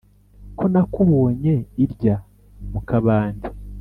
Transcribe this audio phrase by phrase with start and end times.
[0.57, 1.53] ko nakubonye
[1.83, 2.15] irya
[2.71, 3.47] mu kabande